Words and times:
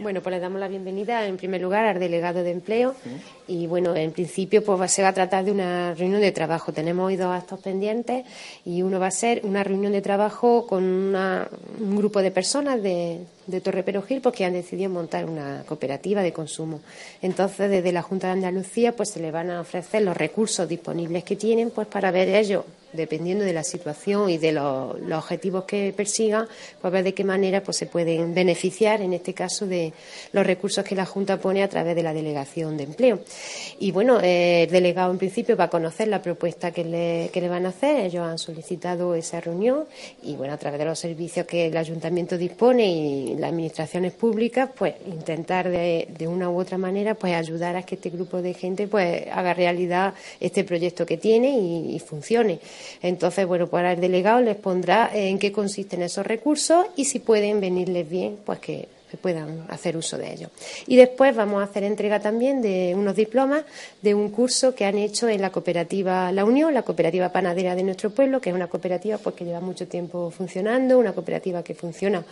Bueno, 0.00 0.22
pues 0.22 0.34
le 0.34 0.40
damos 0.40 0.58
la 0.58 0.66
bienvenida 0.66 1.24
en 1.24 1.36
primer 1.36 1.60
lugar 1.60 1.84
al 1.84 2.00
delegado 2.00 2.42
de 2.42 2.50
empleo 2.50 2.96
y 3.46 3.68
bueno, 3.68 3.94
en 3.94 4.10
principio 4.10 4.64
pues 4.64 4.90
se 4.90 5.02
va 5.02 5.08
a 5.10 5.12
tratar 5.12 5.44
de 5.44 5.52
una 5.52 5.94
reunión 5.94 6.20
de 6.20 6.32
trabajo. 6.32 6.72
Tenemos 6.72 7.06
hoy 7.06 7.14
dos 7.14 7.32
actos 7.32 7.60
pendientes 7.60 8.26
y 8.64 8.82
uno 8.82 8.98
va 8.98 9.06
a 9.06 9.12
ser 9.12 9.42
una 9.44 9.62
reunión 9.62 9.92
de 9.92 10.02
trabajo 10.02 10.66
con 10.66 10.82
un 10.82 11.96
grupo 11.96 12.22
de 12.22 12.32
personas 12.32 12.82
de, 12.82 13.20
de 13.46 13.60
Torre 13.60 13.84
Perogil 13.84 14.20
porque 14.20 14.44
han 14.44 14.54
decidido 14.54 14.90
montar 14.90 15.26
una 15.26 15.62
cooperativa 15.64 16.22
de 16.22 16.32
consumo. 16.32 16.80
Entonces, 17.22 17.70
desde 17.70 17.92
la 17.92 18.02
Junta 18.02 18.26
de 18.26 18.32
Andalucía 18.32 18.96
pues 18.96 19.10
se 19.10 19.20
le 19.20 19.30
van 19.30 19.48
a 19.52 19.60
ofrecer 19.60 20.02
los 20.02 20.16
recursos 20.16 20.68
disponibles 20.68 21.22
que 21.22 21.36
tienen 21.36 21.70
pues 21.70 21.86
para 21.86 22.10
ver 22.10 22.30
ellos 22.30 22.64
dependiendo 22.94 23.44
de 23.44 23.52
la 23.52 23.64
situación 23.64 24.30
y 24.30 24.38
de 24.38 24.52
los, 24.52 24.96
objetivos 25.12 25.64
que 25.64 25.92
persigan, 25.96 26.46
pues 26.80 26.92
ver 26.92 27.04
de 27.04 27.14
qué 27.14 27.24
manera 27.24 27.62
pues, 27.62 27.76
se 27.76 27.86
pueden 27.86 28.34
beneficiar, 28.34 29.00
en 29.00 29.12
este 29.12 29.34
caso, 29.34 29.66
de 29.66 29.92
los 30.32 30.46
recursos 30.46 30.84
que 30.84 30.94
la 30.94 31.06
Junta 31.06 31.38
pone 31.38 31.62
a 31.62 31.68
través 31.68 31.94
de 31.94 32.02
la 32.02 32.12
delegación 32.12 32.76
de 32.76 32.84
empleo. 32.84 33.20
Y 33.78 33.90
bueno, 33.90 34.20
el 34.20 34.70
delegado 34.70 35.10
en 35.10 35.18
principio 35.18 35.56
va 35.56 35.64
a 35.64 35.70
conocer 35.70 36.08
la 36.08 36.22
propuesta 36.22 36.70
que 36.70 36.84
le, 36.84 37.30
que 37.32 37.40
le 37.40 37.48
van 37.48 37.66
a 37.66 37.70
hacer. 37.70 38.06
Ellos 38.06 38.26
han 38.26 38.38
solicitado 38.38 39.14
esa 39.14 39.40
reunión 39.40 39.84
y 40.22 40.36
bueno, 40.36 40.54
a 40.54 40.58
través 40.58 40.78
de 40.78 40.86
los 40.86 40.98
servicios 40.98 41.46
que 41.46 41.66
el 41.66 41.76
ayuntamiento 41.76 42.38
dispone 42.38 42.86
y 42.86 43.36
las 43.36 43.50
administraciones 43.50 44.12
públicas, 44.12 44.70
pues 44.76 44.94
intentar 45.06 45.68
de, 45.70 46.06
una 46.26 46.48
u 46.48 46.58
otra 46.58 46.78
manera 46.78 47.14
pues 47.14 47.34
ayudar 47.34 47.76
a 47.76 47.82
que 47.82 47.96
este 47.96 48.10
grupo 48.10 48.40
de 48.40 48.54
gente 48.54 48.88
pues 48.88 49.26
haga 49.30 49.52
realidad 49.54 50.14
este 50.40 50.64
proyecto 50.64 51.04
que 51.04 51.16
tiene 51.16 51.58
y 51.58 51.98
funcione. 52.00 52.60
Entonces, 53.02 53.46
bueno, 53.46 53.66
pues 53.66 53.84
el 53.84 54.00
delegado 54.00 54.40
les 54.40 54.56
pondrá 54.56 55.10
en 55.12 55.38
qué 55.38 55.52
consisten 55.52 56.02
esos 56.02 56.26
recursos 56.26 56.86
y 56.96 57.04
si 57.04 57.18
pueden 57.18 57.60
venirles 57.60 58.08
bien, 58.08 58.38
pues 58.44 58.58
que 58.58 58.88
puedan 59.16 59.64
hacer 59.68 59.96
uso 59.96 60.18
de 60.18 60.32
ellos. 60.32 60.50
Y 60.86 60.96
después 60.96 61.34
vamos 61.34 61.60
a 61.60 61.64
hacer 61.64 61.84
entrega 61.84 62.20
también 62.20 62.62
de 62.62 62.94
unos 62.96 63.16
diplomas 63.16 63.64
de 64.02 64.14
un 64.14 64.30
curso 64.30 64.74
que 64.74 64.84
han 64.84 64.98
hecho 64.98 65.28
en 65.28 65.40
la 65.40 65.50
cooperativa 65.50 66.32
La 66.32 66.44
Unión, 66.44 66.74
la 66.74 66.82
cooperativa 66.82 67.30
panadera 67.30 67.74
de 67.74 67.82
nuestro 67.82 68.10
pueblo, 68.10 68.40
que 68.40 68.50
es 68.50 68.54
una 68.54 68.68
cooperativa 68.68 69.18
pues 69.18 69.34
que 69.34 69.44
lleva 69.44 69.60
mucho 69.60 69.86
tiempo 69.86 70.30
funcionando, 70.30 70.98
una 70.98 71.12
cooperativa 71.12 71.62
que 71.62 71.74
funciona 71.74 72.24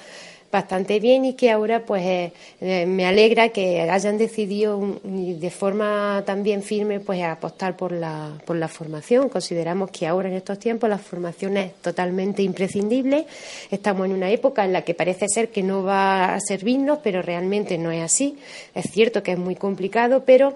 bastante 0.52 1.00
bien 1.00 1.24
y 1.24 1.32
que 1.32 1.50
ahora 1.50 1.80
pues 1.86 2.04
eh, 2.04 2.32
eh, 2.60 2.84
me 2.84 3.06
alegra 3.06 3.48
que 3.48 3.80
hayan 3.80 4.18
decidido 4.18 4.98
de 5.02 5.50
forma 5.50 6.22
también 6.26 6.62
firme 6.62 7.00
pues 7.00 7.22
apostar 7.22 7.74
por 7.74 7.90
la, 7.90 8.38
por 8.44 8.56
la 8.56 8.68
formación. 8.68 9.30
Consideramos 9.30 9.90
que 9.90 10.06
ahora 10.06 10.28
en 10.28 10.34
estos 10.34 10.58
tiempos 10.58 10.90
la 10.90 10.98
formación 10.98 11.56
es 11.56 11.74
totalmente 11.76 12.42
imprescindible. 12.42 13.26
Estamos 13.70 14.04
en 14.04 14.12
una 14.12 14.30
época 14.30 14.62
en 14.66 14.74
la 14.74 14.82
que 14.82 14.92
parece 14.92 15.26
ser 15.26 15.48
que 15.48 15.62
no 15.62 15.82
va 15.82 16.34
a 16.34 16.40
servirnos, 16.40 16.98
pero 17.02 17.22
realmente 17.22 17.78
no 17.78 17.90
es 17.90 18.02
así. 18.02 18.36
Es 18.74 18.90
cierto 18.90 19.22
que 19.22 19.32
es 19.32 19.38
muy 19.38 19.56
complicado, 19.56 20.24
pero 20.26 20.54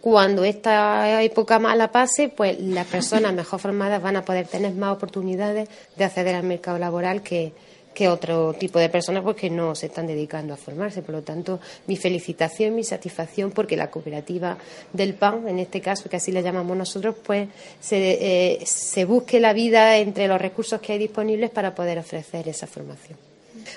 cuando 0.00 0.44
esta 0.44 1.22
época 1.22 1.58
mala 1.58 1.90
pase, 1.90 2.28
pues 2.28 2.60
las 2.60 2.86
personas 2.86 3.34
mejor 3.34 3.58
formadas 3.58 4.00
van 4.00 4.16
a 4.16 4.24
poder 4.24 4.46
tener 4.46 4.74
más 4.74 4.92
oportunidades 4.92 5.68
de 5.96 6.04
acceder 6.04 6.36
al 6.36 6.44
mercado 6.44 6.78
laboral 6.78 7.22
que, 7.22 7.52
que 7.94 8.08
otro 8.08 8.52
tipo 8.54 8.78
de 8.78 8.88
personas 8.88 9.22
pues 9.22 9.36
que 9.36 9.50
no 9.50 9.74
se 9.74 9.86
están 9.86 10.06
dedicando 10.06 10.52
a 10.54 10.56
formarse. 10.56 11.02
Por 11.02 11.14
lo 11.14 11.22
tanto, 11.22 11.60
mi 11.86 11.96
felicitación, 11.96 12.74
mi 12.74 12.84
satisfacción 12.84 13.52
porque 13.52 13.76
la 13.76 13.90
cooperativa 13.90 14.58
del 14.92 15.14
PAN, 15.14 15.48
en 15.48 15.58
este 15.58 15.80
caso, 15.80 16.08
que 16.10 16.16
así 16.16 16.32
le 16.32 16.42
llamamos 16.42 16.76
nosotros, 16.76 17.14
pues 17.24 17.48
se, 17.80 18.56
eh, 18.56 18.66
se 18.66 19.04
busque 19.04 19.40
la 19.40 19.52
vida 19.52 19.96
entre 19.98 20.28
los 20.28 20.40
recursos 20.40 20.80
que 20.80 20.92
hay 20.92 20.98
disponibles 20.98 21.50
para 21.50 21.74
poder 21.74 21.98
ofrecer 21.98 22.48
esa 22.48 22.66
formación. 22.66 23.16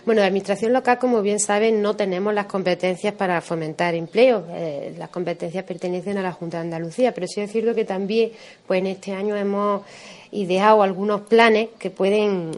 Bueno, 0.06 0.22
la 0.22 0.28
Administración 0.28 0.74
local, 0.74 0.98
como 0.98 1.22
bien 1.22 1.40
saben, 1.40 1.82
no 1.82 1.96
tenemos 1.96 2.34
las 2.34 2.46
competencias 2.46 3.14
para 3.14 3.42
fomentar 3.42 3.96
empleo. 3.96 4.46
Eh, 4.50 4.94
las 4.98 5.10
competencias 5.10 5.64
pertenecen 5.64 6.18
a 6.18 6.22
la 6.22 6.32
Junta 6.32 6.58
de 6.58 6.64
Andalucía, 6.64 7.14
pero 7.14 7.28
sí 7.28 7.42
es 7.42 7.52
cierto 7.52 7.76
que 7.76 7.86
también, 7.86 8.32
pues 8.66 8.80
en 8.80 8.88
este 8.88 9.14
año 9.14 9.36
hemos 9.36 9.84
ideado 10.32 10.84
algunos 10.84 11.22
planes 11.22 11.70
que 11.80 11.90
pueden 11.90 12.52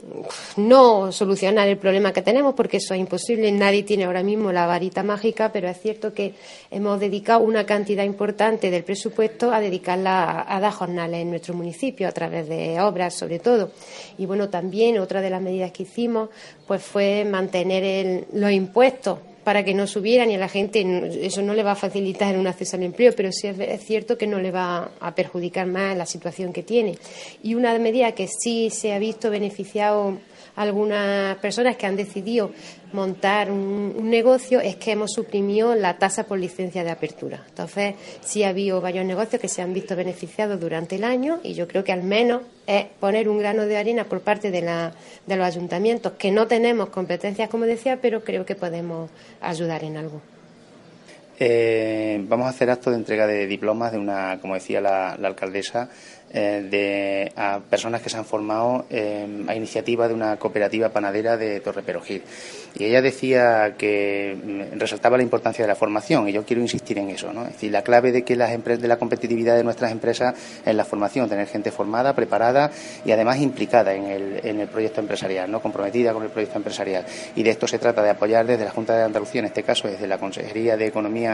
no 0.57 1.11
solucionar 1.11 1.67
el 1.67 1.77
problema 1.77 2.13
que 2.13 2.21
tenemos, 2.21 2.53
porque 2.55 2.77
eso 2.77 2.93
es 2.93 2.99
imposible. 2.99 3.51
Nadie 3.51 3.83
tiene 3.83 4.05
ahora 4.05 4.23
mismo 4.23 4.51
la 4.51 4.65
varita 4.65 5.03
mágica, 5.03 5.51
pero 5.51 5.67
es 5.69 5.79
cierto 5.79 6.13
que 6.13 6.33
hemos 6.71 6.99
dedicado 6.99 7.41
una 7.41 7.65
cantidad 7.65 8.03
importante 8.03 8.71
del 8.71 8.83
presupuesto 8.83 9.51
a 9.51 9.59
dedicarla 9.59 10.45
a, 10.47 10.59
dar 10.59 10.73
jornales 10.73 11.21
en 11.21 11.29
nuestro 11.29 11.53
municipio, 11.53 12.07
a 12.07 12.11
través 12.11 12.49
de 12.49 12.79
obras, 12.81 13.15
sobre 13.15 13.39
todo. 13.39 13.71
Y 14.17 14.25
bueno, 14.25 14.49
también 14.49 14.99
otra 14.99 15.21
de 15.21 15.29
las 15.29 15.41
medidas 15.41 15.71
que 15.71 15.83
hicimos 15.83 16.29
pues 16.67 16.81
fue 16.81 17.25
mantener 17.25 18.25
los 18.33 18.51
impuestos 18.51 19.19
para 19.43 19.63
que 19.63 19.73
no 19.73 19.87
subieran 19.87 20.29
y 20.31 20.35
a 20.35 20.37
la 20.37 20.49
gente 20.49 20.85
eso 21.21 21.41
no 21.41 21.53
le 21.53 21.63
va 21.63 21.71
a 21.71 21.75
facilitar 21.75 22.37
un 22.37 22.47
acceso 22.47 22.75
al 22.75 22.83
empleo, 22.83 23.13
pero 23.15 23.31
sí 23.31 23.47
es 23.47 23.85
cierto 23.85 24.17
que 24.17 24.27
no 24.27 24.39
le 24.39 24.51
va 24.51 24.91
a 24.99 25.15
perjudicar 25.15 25.67
más 25.67 25.97
la 25.97 26.05
situación 26.05 26.53
que 26.53 26.63
tiene. 26.63 26.97
Y 27.43 27.55
una 27.55 27.77
medida 27.79 28.11
que 28.13 28.27
sí 28.27 28.69
se 28.69 28.93
ha 28.93 28.99
visto 28.99 29.29
beneficiado 29.29 30.17
algunas 30.55 31.37
personas 31.37 31.77
que 31.77 31.85
han 31.85 31.95
decidido 31.95 32.51
montar 32.93 33.51
un, 33.51 34.09
negocio 34.09 34.59
es 34.59 34.75
que 34.75 34.91
hemos 34.91 35.11
suprimido 35.13 35.75
la 35.75 35.97
tasa 35.97 36.23
por 36.23 36.39
licencia 36.39 36.83
de 36.83 36.91
apertura. 36.91 37.43
Entonces, 37.47 37.95
sí 38.21 38.43
ha 38.43 38.49
habido 38.49 38.81
varios 38.81 39.05
negocios 39.05 39.41
que 39.41 39.47
se 39.47 39.61
han 39.61 39.73
visto 39.73 39.95
beneficiados 39.95 40.59
durante 40.59 40.95
el 40.95 41.03
año 41.03 41.39
y 41.43 41.53
yo 41.53 41.67
creo 41.67 41.83
que 41.83 41.91
al 41.91 42.03
menos 42.03 42.41
es 42.65 42.85
poner 42.99 43.29
un 43.29 43.39
grano 43.39 43.65
de 43.65 43.77
arena 43.77 44.05
por 44.05 44.21
parte 44.21 44.51
de, 44.51 44.61
la, 44.61 44.93
de 45.25 45.35
los 45.35 45.45
ayuntamientos, 45.45 46.13
que 46.13 46.31
no 46.31 46.47
tenemos 46.47 46.89
competencias, 46.89 47.49
como 47.49 47.65
decía, 47.65 47.99
pero 48.01 48.23
creo 48.23 48.45
que 48.45 48.55
podemos 48.55 49.09
ayudar 49.41 49.83
en 49.83 49.97
algo. 49.97 50.21
Eh, 51.41 52.21
vamos 52.27 52.47
a 52.47 52.49
hacer 52.49 52.69
acto 52.69 52.89
de 52.89 52.97
entrega 52.97 53.25
de 53.25 53.47
diplomas 53.47 53.93
de 53.93 53.97
una, 53.97 54.39
como 54.41 54.55
decía 54.55 54.81
la 54.81 55.11
alcaldesa, 55.11 55.89
eh, 56.31 56.67
de, 56.69 57.31
a 57.35 57.59
personas 57.59 58.03
que 58.03 58.09
se 58.09 58.17
han 58.17 58.25
formado 58.25 58.85
a 59.47 59.55
iniciativa 59.55 60.07
de 60.07 60.13
una 60.13 60.37
cooperativa 60.37 60.89
panadera 60.89 61.37
de 61.37 61.59
Torre 61.59 61.81
Perogil. 61.81 62.21
Y 62.77 62.85
ella 62.85 63.01
decía 63.01 63.73
que 63.75 64.37
mm, 64.37 64.77
resaltaba 64.77 65.17
la 65.17 65.23
importancia 65.23 65.63
de 65.63 65.67
la 65.67 65.75
formación 65.75 66.29
y 66.29 66.31
yo 66.31 66.45
quiero 66.45 66.61
insistir 66.61 66.99
en 66.99 67.09
eso. 67.09 67.33
¿no? 67.33 67.43
Es 67.43 67.53
decir, 67.53 67.71
la 67.71 67.81
clave 67.81 68.11
de 68.11 68.23
que 68.23 68.35
las 68.35 68.51
de 68.51 68.87
la 68.87 68.97
competitividad 68.97 69.55
de 69.55 69.63
nuestras 69.63 69.91
empresas 69.91 70.35
es 70.63 70.75
la 70.75 70.85
formación, 70.85 71.27
tener 71.29 71.47
gente 71.47 71.71
formada, 71.71 72.13
preparada 72.13 72.69
y 73.03 73.11
además 73.11 73.39
implicada 73.39 73.95
en 73.95 74.05
el, 74.05 74.45
en 74.45 74.59
el 74.59 74.67
proyecto 74.67 75.01
empresarial, 75.01 75.49
¿no? 75.49 75.61
comprometida 75.61 76.13
con 76.13 76.21
el 76.21 76.29
proyecto 76.29 76.57
empresarial. 76.57 77.05
Y 77.35 77.41
de 77.41 77.49
esto 77.49 77.65
se 77.65 77.79
trata 77.79 78.03
de 78.03 78.11
apoyar 78.11 78.45
desde 78.45 78.65
la 78.65 78.71
Junta 78.71 78.95
de 78.95 79.03
Andalucía, 79.03 79.39
en 79.39 79.45
este 79.45 79.63
caso 79.63 79.87
desde 79.87 80.05
la 80.05 80.19
Consejería 80.19 80.77
de 80.77 80.85
Economía, 80.85 81.28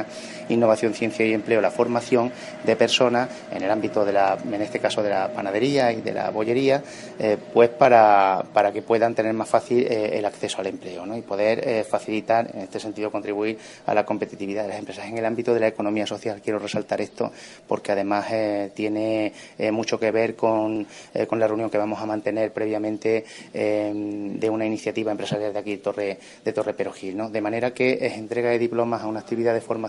Innovación, 0.49 0.93
Ciencia 0.93 1.25
y 1.25 1.33
Empleo, 1.33 1.61
la 1.61 1.71
formación 1.71 2.31
de 2.63 2.75
personas 2.75 3.29
en 3.51 3.63
el 3.63 3.71
ámbito 3.71 4.05
de 4.05 4.13
la, 4.13 4.37
en 4.45 4.61
este 4.61 4.79
caso 4.79 5.01
de 5.01 5.09
la 5.09 5.29
panadería 5.29 5.91
y 5.91 6.01
de 6.01 6.13
la 6.13 6.29
bollería, 6.29 6.83
eh, 7.19 7.37
pues 7.53 7.69
para, 7.69 8.43
para, 8.53 8.71
que 8.71 8.81
puedan 8.81 9.15
tener 9.15 9.33
más 9.33 9.49
fácil 9.49 9.85
eh, 9.85 10.17
el 10.17 10.25
acceso 10.25 10.59
al 10.59 10.67
empleo 10.67 11.05
¿no? 11.05 11.17
y 11.17 11.21
poder 11.21 11.67
eh, 11.67 11.83
facilitar, 11.83 12.49
en 12.53 12.61
este 12.61 12.79
sentido, 12.79 13.11
contribuir 13.11 13.57
a 13.85 13.93
la 13.93 14.05
competitividad 14.05 14.63
de 14.63 14.69
las 14.69 14.79
empresas. 14.79 15.05
En 15.05 15.17
el 15.17 15.25
ámbito 15.25 15.53
de 15.53 15.59
la 15.59 15.67
economía 15.67 16.05
social 16.05 16.41
quiero 16.43 16.59
resaltar 16.59 17.01
esto 17.01 17.31
porque 17.67 17.91
además 17.91 18.25
tiene 18.73 19.33
mucho 19.71 19.99
que 19.99 20.11
ver 20.11 20.35
con, 20.35 20.87
con, 21.27 21.39
la 21.39 21.47
reunión 21.47 21.69
que 21.69 21.77
vamos 21.77 21.99
a 22.01 22.05
mantener 22.05 22.51
previamente 22.51 23.25
de 23.53 24.49
una 24.49 24.65
iniciativa 24.65 25.11
empresarial 25.11 25.53
de 25.53 25.59
aquí, 25.59 25.77
Torre, 25.77 26.17
de 26.43 26.53
Torre 26.53 26.73
Perogil. 26.73 27.17
¿no? 27.17 27.29
De 27.29 27.41
manera 27.41 27.73
que 27.73 27.99
es 28.01 28.13
entrega 28.13 28.49
de 28.49 28.59
diplomas 28.59 29.03
a 29.03 29.07
una 29.07 29.19
actividad 29.19 29.53
de 29.53 29.61
formación 29.61 29.84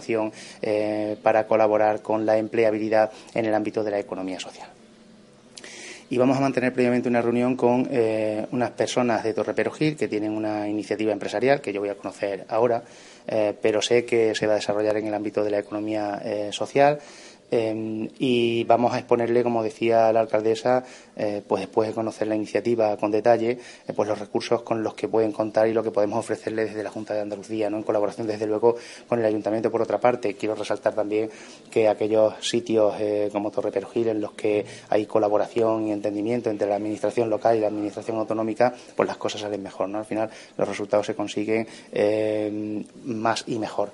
para 1.22 1.46
colaborar 1.46 2.02
con 2.02 2.26
la 2.26 2.36
empleabilidad 2.36 3.10
en 3.34 3.44
el 3.44 3.54
ámbito 3.54 3.84
de 3.84 3.90
la 3.90 3.98
economía 3.98 4.40
social. 4.40 4.68
Y 6.08 6.18
vamos 6.18 6.36
a 6.36 6.40
mantener 6.40 6.72
previamente 6.72 7.08
una 7.08 7.20
reunión 7.20 7.56
con 7.56 7.88
eh, 7.90 8.46
unas 8.52 8.70
personas 8.70 9.24
de 9.24 9.34
Torre 9.34 9.54
Perogil 9.54 9.96
que 9.96 10.06
tienen 10.06 10.30
una 10.30 10.68
iniciativa 10.68 11.12
empresarial 11.12 11.60
que 11.60 11.72
yo 11.72 11.80
voy 11.80 11.88
a 11.88 11.96
conocer 11.96 12.44
ahora, 12.48 12.84
eh, 13.26 13.54
pero 13.60 13.82
sé 13.82 14.04
que 14.04 14.32
se 14.36 14.46
va 14.46 14.52
a 14.52 14.56
desarrollar 14.56 14.96
en 14.98 15.08
el 15.08 15.14
ámbito 15.14 15.42
de 15.42 15.50
la 15.50 15.58
economía 15.58 16.22
eh, 16.24 16.50
social 16.52 17.00
Em, 17.50 18.08
y 18.18 18.64
vamos 18.64 18.92
a 18.92 18.98
exponerle, 18.98 19.44
como 19.44 19.62
decía 19.62 20.12
la 20.12 20.20
alcaldesa, 20.20 20.84
eh, 21.14 21.42
pues 21.46 21.60
después 21.60 21.88
de 21.88 21.94
conocer 21.94 22.26
la 22.26 22.34
iniciativa 22.34 22.96
con 22.96 23.12
detalle, 23.12 23.58
eh, 23.86 23.92
pues 23.94 24.08
los 24.08 24.18
recursos 24.18 24.62
con 24.62 24.82
los 24.82 24.94
que 24.94 25.06
pueden 25.06 25.30
contar 25.30 25.68
y 25.68 25.72
lo 25.72 25.84
que 25.84 25.92
podemos 25.92 26.18
ofrecerle 26.18 26.64
desde 26.64 26.82
la 26.82 26.90
Junta 26.90 27.14
de 27.14 27.20
Andalucía, 27.20 27.70
¿no? 27.70 27.76
en 27.76 27.84
colaboración 27.84 28.26
desde 28.26 28.46
luego 28.46 28.76
con 29.08 29.20
el 29.20 29.24
Ayuntamiento. 29.24 29.70
Por 29.70 29.80
otra 29.80 30.00
parte, 30.00 30.34
quiero 30.34 30.56
resaltar 30.56 30.94
también 30.94 31.30
que 31.70 31.88
aquellos 31.88 32.34
sitios 32.40 32.94
eh, 32.98 33.28
como 33.30 33.52
Torre 33.52 33.70
Perugil 33.70 34.08
en 34.08 34.20
los 34.20 34.32
que 34.32 34.66
hay 34.88 35.06
colaboración 35.06 35.86
y 35.86 35.92
entendimiento 35.92 36.50
entre 36.50 36.68
la 36.68 36.76
administración 36.76 37.30
local 37.30 37.56
y 37.56 37.60
la 37.60 37.68
administración 37.68 38.16
autonómica, 38.16 38.74
pues 38.96 39.06
las 39.06 39.18
cosas 39.18 39.42
salen 39.42 39.62
mejor, 39.62 39.88
¿no? 39.88 39.98
Al 39.98 40.04
final 40.04 40.30
los 40.56 40.68
resultados 40.68 41.06
se 41.06 41.14
consiguen 41.14 41.66
más 43.04 43.44
y 43.46 43.58
mejor. 43.58 43.92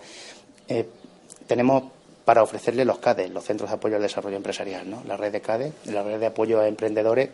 tenemos 1.46 1.84
para 2.24 2.42
ofrecerle 2.42 2.84
los 2.84 2.98
CADE, 2.98 3.28
los 3.28 3.44
Centros 3.44 3.70
de 3.70 3.76
Apoyo 3.76 3.96
al 3.96 4.02
Desarrollo 4.02 4.36
Empresarial, 4.36 4.88
¿no? 4.88 5.02
la 5.06 5.16
red 5.16 5.32
de 5.32 5.40
CADE, 5.40 5.72
la 5.86 6.02
red 6.02 6.20
de 6.20 6.26
apoyo 6.26 6.60
a 6.60 6.68
emprendedores 6.68 7.30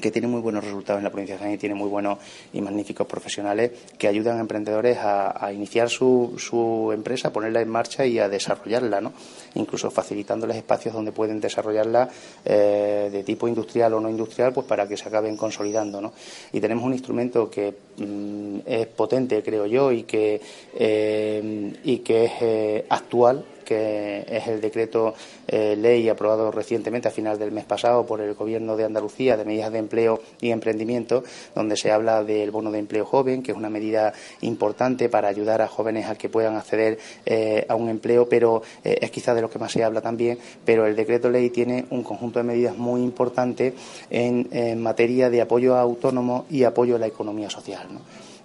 que 0.00 0.10
tiene 0.10 0.28
muy 0.28 0.40
buenos 0.40 0.64
resultados 0.64 1.00
en 1.00 1.04
la 1.04 1.10
provincia 1.10 1.36
de 1.36 1.40
Jaén 1.40 1.54
y 1.54 1.58
tiene 1.58 1.74
muy 1.74 1.88
buenos 1.88 2.18
y 2.52 2.60
magníficos 2.60 3.06
profesionales 3.06 3.70
que 3.98 4.08
ayudan 4.08 4.36
a 4.38 4.40
emprendedores 4.40 4.98
a, 5.00 5.50
iniciar 5.52 5.88
su, 5.88 6.34
su, 6.38 6.90
empresa, 6.92 7.28
a 7.28 7.32
ponerla 7.32 7.60
en 7.60 7.68
marcha 7.68 8.04
y 8.04 8.18
a 8.18 8.28
desarrollarla, 8.28 9.00
¿no? 9.00 9.12
incluso 9.54 9.90
facilitándoles 9.90 10.56
espacios 10.56 10.94
donde 10.94 11.12
pueden 11.12 11.40
desarrollarla 11.40 12.08
eh, 12.44 13.08
de 13.10 13.24
tipo 13.24 13.48
industrial 13.48 13.94
o 13.94 14.00
no 14.00 14.10
industrial, 14.10 14.52
pues 14.52 14.66
para 14.66 14.86
que 14.86 14.96
se 14.96 15.08
acaben 15.08 15.36
consolidando. 15.36 16.00
¿no? 16.00 16.12
Y 16.52 16.60
tenemos 16.60 16.84
un 16.84 16.92
instrumento 16.92 17.50
que 17.50 17.74
mm, 17.96 18.58
es 18.66 18.86
potente, 18.88 19.42
creo 19.42 19.66
yo, 19.66 19.92
y 19.92 20.02
que, 20.02 20.40
eh, 20.74 21.72
y 21.84 21.98
que 21.98 22.24
es 22.24 22.32
eh, 22.40 22.86
actual 22.88 23.44
que 23.66 24.24
es 24.28 24.46
el 24.46 24.60
decreto 24.60 25.14
eh, 25.48 25.76
ley 25.76 26.08
aprobado 26.08 26.50
recientemente 26.50 27.08
a 27.08 27.10
final 27.10 27.38
del 27.38 27.52
mes 27.52 27.64
pasado 27.64 28.06
por 28.06 28.20
el 28.22 28.34
Gobierno 28.34 28.76
de 28.76 28.84
Andalucía 28.84 29.36
de 29.36 29.44
medidas 29.44 29.72
de 29.72 29.78
empleo 29.78 30.22
y 30.40 30.50
emprendimiento, 30.50 31.24
donde 31.54 31.76
se 31.76 31.90
habla 31.90 32.24
del 32.24 32.50
bono 32.50 32.70
de 32.70 32.78
empleo 32.78 33.04
joven, 33.04 33.42
que 33.42 33.52
es 33.52 33.58
una 33.58 33.68
medida 33.68 34.14
importante 34.40 35.08
para 35.08 35.28
ayudar 35.28 35.60
a 35.60 35.68
jóvenes 35.68 36.06
a 36.06 36.14
que 36.14 36.28
puedan 36.28 36.56
acceder 36.56 36.98
eh, 37.26 37.66
a 37.68 37.74
un 37.74 37.88
empleo, 37.88 38.28
pero 38.28 38.62
eh, 38.84 38.98
es 39.02 39.10
quizá 39.10 39.34
de 39.34 39.42
lo 39.42 39.50
que 39.50 39.58
más 39.58 39.72
se 39.72 39.84
habla 39.84 40.00
también, 40.00 40.38
pero 40.64 40.86
el 40.86 40.96
decreto 40.96 41.28
ley 41.28 41.50
tiene 41.50 41.84
un 41.90 42.02
conjunto 42.02 42.38
de 42.38 42.44
medidas 42.44 42.76
muy 42.78 43.02
importantes 43.02 43.74
en, 44.10 44.46
materia 44.80 45.30
de 45.30 45.40
apoyo 45.40 45.74
a 45.74 45.80
autónomos 45.80 46.44
y 46.50 46.64
apoyo 46.64 46.96
a 46.96 46.98
la 46.98 47.06
economía 47.06 47.50
social. 47.50 47.88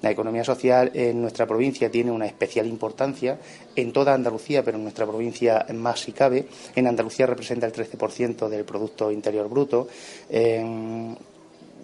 La 0.02 0.12
economía 0.12 0.44
social 0.44 0.92
en 0.94 1.22
nuestra 1.22 1.46
provincia 1.46 1.92
tiene 1.92 2.12
una 2.12 2.26
especial 2.26 2.68
importancia 2.68 3.38
en 3.76 3.94
toda 3.94 4.14
Andalucía, 4.14 4.64
pero 4.64 4.78
en 4.78 4.84
nuestra 4.84 5.06
provincia 5.06 5.66
más 5.74 6.00
si 6.00 6.12
cabe. 6.12 6.48
En 6.76 6.88
Andalucía 6.88 7.26
representa 7.26 7.68
el 7.68 7.74
13% 7.74 8.50
del 8.50 8.66
Producto 8.66 9.12
Interior 9.12 9.48
Bruto. 9.48 9.88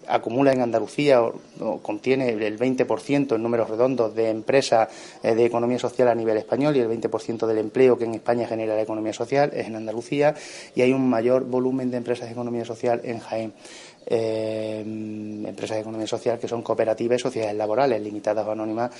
Acumula 0.07 0.51
en 0.51 0.61
Andalucía 0.61 1.21
o, 1.21 1.79
contiene 1.81 2.29
el 2.29 2.59
20% 2.59 3.35
en 3.35 3.43
números 3.43 3.69
redondos 3.69 4.15
de 4.15 4.29
empresas 4.29 4.89
eh, 5.23 5.35
de 5.35 5.45
economía 5.45 5.79
social 5.79 6.07
a 6.07 6.15
nivel 6.15 6.37
español 6.37 6.75
y 6.75 6.79
el 6.79 6.89
20% 6.89 7.45
del 7.45 7.57
empleo 7.57 7.97
que 7.97 8.05
en 8.05 8.15
España 8.15 8.47
genera 8.47 8.75
la 8.75 8.81
economía 8.81 9.13
social 9.13 9.51
es 9.53 9.67
en 9.67 9.75
Andalucía 9.75 10.35
y 10.75 10.81
hay 10.81 10.93
un 10.93 11.09
mayor 11.09 11.45
volumen 11.45 11.91
de 11.91 11.97
empresas 11.97 12.27
de 12.27 12.33
economía 12.33 12.65
social 12.65 13.01
en 13.03 13.19
Jaén 13.19 13.53
eh, 14.09 14.79
empresas 14.79 15.75
de 15.75 15.81
economía 15.81 16.07
social 16.07 16.39
que 16.39 16.47
son 16.47 16.61
cooperativas 16.61 17.21
sociedades 17.21 17.55
laborales 17.55 18.01
limitadas 18.01 18.47
o 18.47 18.51
anónimas. 18.51 18.91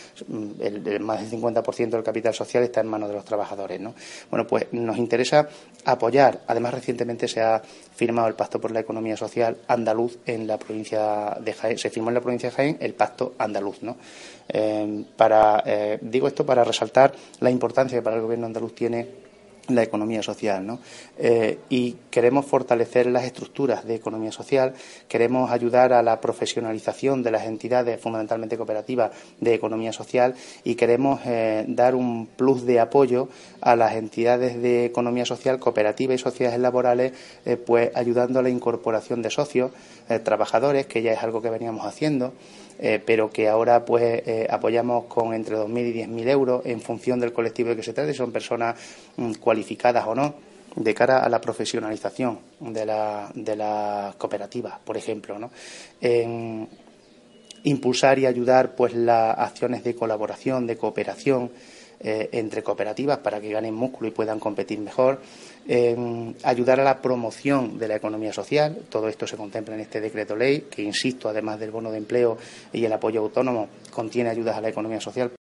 El, 0.60 1.00
más 1.00 1.21
del 1.21 1.42
50% 1.42 1.89
del 1.89 2.03
capital 2.03 2.33
social 2.33 2.63
está 2.63 2.81
en 2.81 2.88
manos 2.88 3.10
de 3.10 3.15
los 3.15 3.24
trabajadores. 3.25 3.80
¿no? 3.80 3.94
Bueno, 4.30 4.45
pues 4.45 4.68
nos 4.74 4.98
interesa 4.98 5.48
apoyar. 5.86 6.42
Además, 6.48 6.74
recientemente 6.74 7.27
se 7.27 7.42
ha 7.42 7.62
firmado 7.95 8.27
el 8.27 8.36
Pacto 8.36 8.60
por 8.60 8.71
la 8.71 8.81
Economía 8.81 9.15
Social 9.15 9.57
andaluz 9.68 10.18
en 10.25 10.45
la 10.45 10.57
provincia 10.57 10.96
Se 11.77 11.89
firmó 11.89 12.09
en 12.09 12.15
la 12.15 12.21
provincia 12.21 12.49
de 12.49 12.55
Jaén 12.55 12.77
el 12.79 12.94
Pacto 12.94 13.33
andaluz. 13.38 13.81
¿no? 13.83 13.97
Eh, 14.49 15.03
para, 15.15 15.63
eh, 15.65 15.99
digo 16.01 16.27
esto 16.27 16.45
para 16.45 16.63
resaltar 16.63 17.13
la 17.39 17.49
importancia 17.49 17.97
que 17.97 18.01
para 18.01 18.15
el 18.15 18.21
Gobierno 18.21 18.45
andaluz 18.45 18.73
tiene 18.75 19.26
la 19.67 19.83
economía 19.83 20.23
social. 20.23 20.65
¿no? 20.65 20.79
Eh, 21.17 21.59
y 21.69 21.95
queremos 22.09 22.45
fortalecer 22.45 23.07
las 23.07 23.23
estructuras 23.23 23.85
de 23.85 23.95
economía 23.95 24.31
social, 24.31 24.73
queremos 25.07 25.51
ayudar 25.51 25.93
a 25.93 26.01
la 26.01 26.19
profesionalización 26.21 27.23
de 27.23 27.31
las 27.31 27.45
entidades 27.45 27.99
fundamentalmente 27.99 28.57
cooperativas 28.57 29.11
de 29.39 29.53
economía 29.53 29.93
social 29.93 30.35
y 30.63 30.75
queremos 30.75 31.21
eh, 31.25 31.65
dar 31.67 31.95
un 31.95 32.27
plus 32.27 32.65
de 32.65 32.79
apoyo 32.79 33.29
a 33.61 33.75
las 33.75 33.95
entidades 33.95 34.61
de 34.61 34.85
economía 34.85 35.25
social, 35.25 35.59
cooperativa 35.59 36.13
y 36.13 36.17
sociedades 36.17 36.59
laborales, 36.59 37.13
eh, 37.45 37.57
pues 37.57 37.91
ayudando 37.95 38.39
a 38.39 38.43
la 38.43 38.49
incorporación 38.49 39.21
de 39.21 39.29
socios, 39.29 39.71
trabajadores, 40.23 40.85
que 40.85 41.01
ya 41.01 41.11
es 41.11 41.21
algo 41.21 41.41
que 41.41 41.49
veníamos 41.49 41.85
haciendo. 41.85 42.31
Eh, 42.79 43.01
pero 43.03 43.29
que 43.31 43.47
ahora 43.47 43.83
pues 43.83 44.21
eh, 44.25 44.47
apoyamos 44.50 45.06
con 45.06 45.33
entre 45.33 45.56
2.000 45.56 45.88
y 45.88 45.94
10.000 46.06 46.29
euros 46.29 46.65
en 46.65 46.79
función 46.79 47.19
del 47.19 47.33
colectivo 47.33 47.69
de 47.69 47.75
que 47.75 47.83
se 47.83 47.94
trate, 47.94 48.13
son 48.13 48.31
personas 48.31 48.79
mm, 49.15 49.33
cualificadas 49.33 50.06
o 50.06 50.13
no, 50.13 50.35
de 50.75 50.94
cara 50.94 51.19
a 51.19 51.29
la 51.29 51.41
profesionalización 51.41 52.39
de 52.59 52.85
las 52.85 53.33
de 53.33 53.56
la 53.56 54.13
cooperativas, 54.18 54.77
por 54.83 54.95
ejemplo, 54.95 55.39
¿no? 55.39 55.50
En 56.00 56.69
impulsar 57.63 58.19
y 58.19 58.27
ayudar 58.27 58.75
pues 58.75 58.94
las 58.94 59.38
acciones 59.39 59.83
de 59.83 59.95
colaboración, 59.95 60.68
de 60.68 60.77
cooperación, 60.77 61.51
eh, 61.99 62.29
entre 62.31 62.63
cooperativas 62.63 63.19
para 63.19 63.39
que 63.39 63.51
ganen 63.51 63.73
músculo 63.73 64.07
y 64.07 64.11
puedan 64.11 64.39
competir 64.39 64.79
mejor, 64.79 65.21
ayudar 66.44 66.79
a 66.79 66.83
la 66.83 67.01
promoción 67.01 67.77
de 67.77 67.89
la 67.89 67.97
economía 67.97 68.31
social. 68.31 68.83
Todo 68.89 69.09
esto 69.09 69.27
se 69.27 69.35
contempla 69.35 69.75
en 69.75 69.81
este 69.81 69.99
decreto 69.99 70.35
ley, 70.35 70.67
que, 70.71 70.81
insisto, 70.81 71.27
además 71.27 71.59
del 71.59 71.71
bono 71.71 71.91
de 71.91 71.97
empleo 71.97 72.38
y 72.71 72.85
el 72.85 72.94
apoyo 72.94 73.19
autónomo, 73.19 73.67
contiene 73.91 74.29
ayudas 74.29 74.55
a 74.55 74.61
la 74.61 74.69
economía 74.69 75.01
social 75.01 75.37